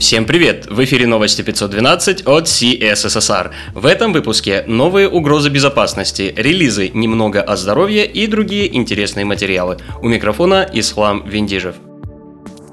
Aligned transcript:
Всем 0.00 0.24
привет! 0.24 0.64
В 0.64 0.82
эфире 0.82 1.06
новости 1.06 1.42
512 1.42 2.22
от 2.26 2.46
CSSR. 2.46 3.50
В 3.74 3.84
этом 3.84 4.14
выпуске 4.14 4.64
новые 4.66 5.10
угрозы 5.10 5.50
безопасности, 5.50 6.32
релизы, 6.38 6.88
немного 6.88 7.42
о 7.42 7.54
здоровье 7.58 8.06
и 8.06 8.26
другие 8.26 8.74
интересные 8.74 9.26
материалы. 9.26 9.76
У 10.00 10.08
микрофона 10.08 10.66
Ислам 10.72 11.28
Виндижев. 11.28 11.74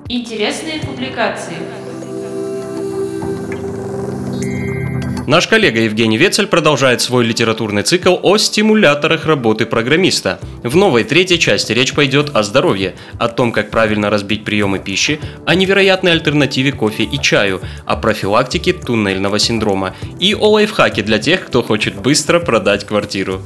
Интересные 0.07 0.79
публикации. 0.79 1.57
Наш 5.28 5.46
коллега 5.46 5.82
Евгений 5.82 6.18
Вецель 6.18 6.48
продолжает 6.48 7.02
свой 7.02 7.25
литературный 7.25 7.84
цикл 7.84 8.16
о 8.23 8.38
стимуляторах 8.38 9.26
работы 9.26 9.66
программиста. 9.66 10.39
В 10.64 10.77
новой 10.77 11.04
третьей 11.04 11.38
части 11.38 11.73
речь 11.73 11.94
пойдет 11.94 12.34
о 12.34 12.44
здоровье, 12.44 12.96
о 13.20 13.27
том, 13.27 13.52
как 13.52 13.70
правильно 13.70 14.09
разбить 14.09 14.45
приемы 14.45 14.80
пищи, 14.80 15.20
о 15.45 15.54
невероятной 15.54 16.13
альтернативе 16.13 16.71
кофе 16.71 17.04
и 17.04 17.20
чаю, 17.21 17.59
о 17.85 17.98
профилактике 17.98 18.71
туннельного 18.71 19.38
синдрома 19.38 19.94
и 20.18 20.34
о 20.34 20.49
лайфхаке 20.52 21.02
для 21.02 21.20
тех, 21.20 21.46
кто 21.46 21.62
хочет 21.62 21.96
быстро 21.96 22.40
продать 22.40 22.85
квартиру. 22.85 23.41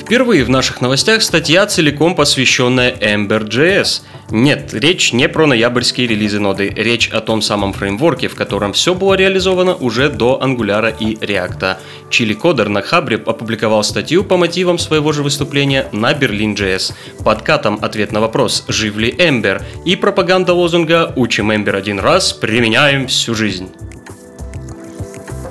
Впервые 0.00 0.42
в 0.42 0.50
наших 0.50 0.80
новостях 0.80 1.22
статья, 1.22 1.66
целиком 1.66 2.16
посвященная 2.16 2.90
Ember.js. 2.90 4.02
Нет, 4.36 4.74
речь 4.74 5.12
не 5.12 5.28
про 5.28 5.46
ноябрьские 5.46 6.08
релизы 6.08 6.40
ноды, 6.40 6.68
речь 6.74 7.08
о 7.08 7.20
том 7.20 7.40
самом 7.40 7.72
фреймворке, 7.72 8.26
в 8.26 8.34
котором 8.34 8.72
все 8.72 8.92
было 8.92 9.14
реализовано 9.14 9.76
уже 9.76 10.08
до 10.08 10.40
Angular 10.42 10.92
и 10.98 11.14
React. 11.14 11.76
Чили 12.10 12.34
Кодер 12.34 12.68
на 12.68 12.82
Хабре 12.82 13.14
опубликовал 13.14 13.84
статью 13.84 14.24
по 14.24 14.36
мотивам 14.36 14.76
своего 14.76 15.12
же 15.12 15.22
выступления 15.22 15.86
на 15.92 16.14
Berlin.js. 16.14 16.94
Подкатом 17.22 17.78
ответ 17.80 18.10
на 18.10 18.20
вопрос 18.20 18.64
«Жив 18.66 18.96
ли 18.96 19.12
Ember?» 19.12 19.62
и 19.84 19.94
пропаганда 19.94 20.52
лозунга 20.52 21.12
«Учим 21.14 21.52
Ember 21.52 21.76
один 21.76 22.00
раз, 22.00 22.32
применяем 22.32 23.06
всю 23.06 23.36
жизнь». 23.36 23.70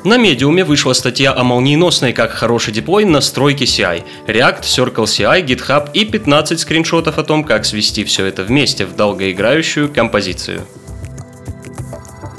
На 0.05 0.17
медиуме 0.17 0.65
вышла 0.65 0.91
статья 0.91 1.33
о 1.33 1.45
молниеносной, 1.45 2.11
как 2.11 2.31
хороший 2.31 2.73
деплой, 2.73 3.05
настройке 3.05 3.63
CI, 3.63 4.03
React, 4.27 4.61
Circle 4.61 5.05
CI, 5.05 5.45
GitHub 5.45 5.91
и 5.93 6.03
15 6.03 6.59
скриншотов 6.59 7.17
о 7.17 7.23
том, 7.23 7.45
как 7.45 7.63
свести 7.63 8.03
все 8.03 8.25
это 8.25 8.43
вместе 8.43 8.85
в 8.85 8.97
долгоиграющую 8.97 9.87
композицию. 9.87 10.67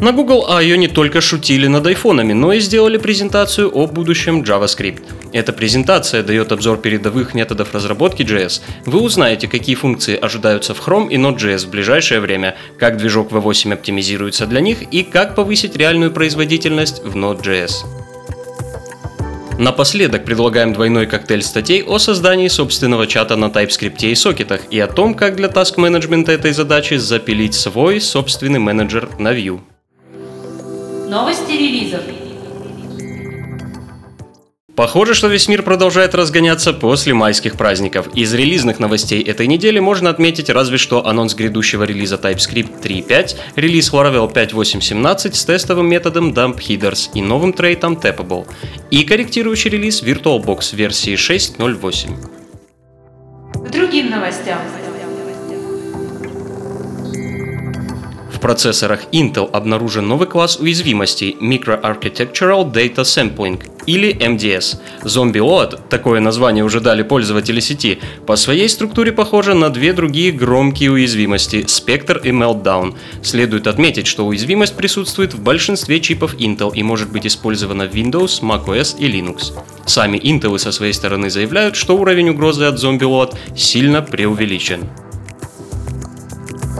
На 0.00 0.12
Google 0.12 0.46
I.O. 0.48 0.76
не 0.76 0.88
только 0.88 1.20
шутили 1.20 1.66
над 1.66 1.86
айфонами, 1.86 2.32
но 2.32 2.52
и 2.52 2.60
сделали 2.60 2.98
презентацию 2.98 3.70
о 3.70 3.86
будущем 3.86 4.42
JavaScript. 4.42 5.02
Эта 5.32 5.52
презентация 5.52 6.22
дает 6.22 6.52
обзор 6.52 6.78
передовых 6.78 7.32
методов 7.34 7.72
разработки 7.72 8.22
JS. 8.22 8.60
Вы 8.86 9.00
узнаете, 9.00 9.48
какие 9.48 9.76
функции 9.76 10.16
ожидаются 10.16 10.74
в 10.74 10.86
Chrome 10.86 11.08
и 11.10 11.16
Node.js 11.16 11.66
в 11.66 11.70
ближайшее 11.70 12.20
время, 12.20 12.56
как 12.78 12.96
движок 12.96 13.30
V8 13.30 13.72
оптимизируется 13.72 14.46
для 14.46 14.60
них 14.60 14.82
и 14.82 15.04
как 15.04 15.34
повысить 15.34 15.76
реальную 15.76 16.10
производительность 16.10 17.02
в 17.02 17.16
Node.js. 17.16 17.72
Напоследок 19.58 20.24
предлагаем 20.24 20.72
двойной 20.72 21.06
коктейль 21.06 21.42
статей 21.42 21.84
о 21.84 21.98
создании 21.98 22.48
собственного 22.48 23.06
чата 23.06 23.36
на 23.36 23.46
TypeScript 23.46 24.04
и 24.04 24.14
сокетах 24.16 24.62
и 24.70 24.80
о 24.80 24.88
том, 24.88 25.14
как 25.14 25.36
для 25.36 25.48
таск-менеджмента 25.48 26.32
этой 26.32 26.52
задачи 26.52 26.94
запилить 26.94 27.54
свой 27.54 28.00
собственный 28.00 28.58
менеджер 28.58 29.08
на 29.18 29.32
Vue. 29.32 29.60
Новости 31.14 31.52
релизов. 31.52 32.02
Похоже, 34.74 35.14
что 35.14 35.28
весь 35.28 35.46
мир 35.46 35.62
продолжает 35.62 36.12
разгоняться 36.12 36.72
после 36.72 37.14
майских 37.14 37.56
праздников. 37.56 38.08
Из 38.16 38.34
релизных 38.34 38.80
новостей 38.80 39.22
этой 39.22 39.46
недели 39.46 39.78
можно 39.78 40.10
отметить 40.10 40.50
разве 40.50 40.76
что 40.76 41.06
анонс 41.06 41.36
грядущего 41.36 41.84
релиза 41.84 42.16
TypeScript 42.16 42.82
3.5, 42.82 43.36
релиз 43.54 43.92
Laravel 43.92 44.32
5.8.17 44.32 45.34
с 45.34 45.44
тестовым 45.44 45.86
методом 45.86 46.32
Dump 46.32 46.58
Headers 46.58 47.10
и 47.14 47.22
новым 47.22 47.52
трейтом 47.52 47.94
Tappable, 47.94 48.48
и 48.90 49.04
корректирующий 49.04 49.70
релиз 49.70 50.02
VirtualBox 50.02 50.74
версии 50.74 51.14
6.0.8. 51.14 53.68
К 53.68 53.70
другим 53.70 54.10
новостям. 54.10 54.58
Процессорах 58.44 59.06
Intel 59.10 59.50
обнаружен 59.50 60.06
новый 60.06 60.28
класс 60.28 60.58
уязвимостей 60.60 61.34
Microarchitectural 61.40 62.70
Data 62.70 62.96
Sampling 62.96 63.58
или 63.86 64.14
MDS. 64.14 64.76
Zombie 65.04 65.40
Load, 65.40 65.80
такое 65.88 66.20
название 66.20 66.62
уже 66.62 66.80
дали 66.80 67.02
пользователи 67.02 67.60
сети, 67.60 68.00
по 68.26 68.36
своей 68.36 68.68
структуре 68.68 69.12
похоже 69.12 69.54
на 69.54 69.70
две 69.70 69.94
другие 69.94 70.30
громкие 70.30 70.90
уязвимости 70.90 71.64
Spectre 71.64 72.20
и 72.22 72.32
Meltdown. 72.32 72.94
Следует 73.22 73.66
отметить, 73.66 74.06
что 74.06 74.26
уязвимость 74.26 74.76
присутствует 74.76 75.32
в 75.32 75.42
большинстве 75.42 75.98
чипов 76.00 76.34
Intel 76.34 76.74
и 76.74 76.82
может 76.82 77.10
быть 77.10 77.26
использована 77.26 77.88
в 77.88 77.94
Windows, 77.94 78.42
macOS 78.42 78.98
и 78.98 79.10
Linux. 79.10 79.54
Сами 79.86 80.18
Intel 80.18 80.58
со 80.58 80.70
своей 80.70 80.92
стороны 80.92 81.30
заявляют, 81.30 81.76
что 81.76 81.96
уровень 81.96 82.28
угрозы 82.28 82.64
от 82.64 82.74
Zombie 82.74 83.08
Load 83.08 83.34
сильно 83.56 84.02
преувеличен. 84.02 84.86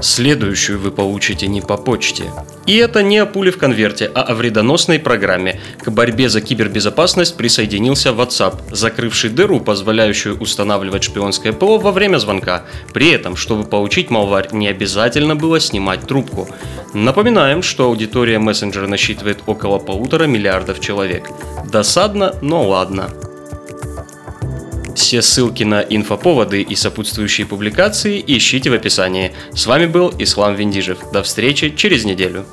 Следующую 0.04 0.78
вы 0.78 0.90
получите 0.90 1.46
не 1.46 1.62
по 1.62 1.78
почте. 1.78 2.24
И 2.66 2.76
это 2.76 3.02
не 3.02 3.16
о 3.16 3.24
пуле 3.24 3.50
в 3.50 3.56
конверте, 3.56 4.10
а 4.14 4.20
о 4.20 4.34
вредоносной 4.34 4.98
программе. 4.98 5.62
К 5.82 5.88
борьбе 5.88 6.28
за 6.28 6.42
кибербезопасность 6.42 7.38
присоединился 7.38 8.10
WhatsApp, 8.10 8.70
закрывший 8.70 9.30
дыру, 9.30 9.60
позволяющую 9.60 10.38
устанавливать 10.38 11.04
шпионское 11.04 11.54
ПО 11.54 11.78
во 11.78 11.90
время 11.90 12.18
звонка. 12.18 12.64
При 12.92 13.12
этом, 13.12 13.34
чтобы 13.34 13.64
получить 13.64 14.10
малварь, 14.10 14.50
не 14.52 14.68
обязательно 14.68 15.36
было 15.36 15.58
снимать 15.58 16.06
трубку. 16.06 16.50
Напоминаем, 16.92 17.62
что 17.62 17.86
аудитория 17.86 18.38
мессенджера 18.38 18.86
насчитывает 18.86 19.38
около 19.46 19.78
полутора 19.78 20.24
миллиардов 20.24 20.80
человек. 20.80 21.30
Досадно, 21.72 22.34
но 22.42 22.68
ладно. 22.68 23.08
Все 24.94 25.22
ссылки 25.22 25.64
на 25.64 25.80
инфоповоды 25.80 26.62
и 26.62 26.74
сопутствующие 26.74 27.46
публикации 27.46 28.22
ищите 28.26 28.70
в 28.70 28.74
описании. 28.74 29.32
С 29.52 29.66
вами 29.66 29.86
был 29.86 30.12
Ислам 30.18 30.54
Виндижев. 30.54 31.10
До 31.12 31.22
встречи 31.22 31.74
через 31.74 32.04
неделю. 32.04 32.46